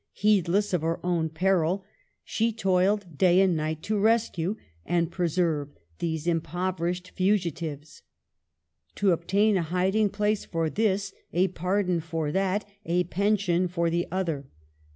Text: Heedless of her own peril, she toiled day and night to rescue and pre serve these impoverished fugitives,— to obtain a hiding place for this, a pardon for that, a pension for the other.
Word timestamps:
Heedless 0.13 0.73
of 0.73 0.81
her 0.81 0.99
own 1.05 1.29
peril, 1.29 1.85
she 2.23 2.51
toiled 2.51 3.19
day 3.19 3.39
and 3.39 3.55
night 3.55 3.83
to 3.83 3.99
rescue 3.99 4.55
and 4.83 5.11
pre 5.11 5.27
serve 5.27 5.69
these 5.99 6.25
impoverished 6.25 7.11
fugitives,— 7.11 8.01
to 8.95 9.11
obtain 9.11 9.57
a 9.57 9.61
hiding 9.61 10.09
place 10.09 10.43
for 10.43 10.71
this, 10.71 11.13
a 11.33 11.49
pardon 11.49 11.99
for 11.99 12.31
that, 12.31 12.67
a 12.83 13.03
pension 13.03 13.67
for 13.67 13.91
the 13.91 14.07
other. 14.11 14.47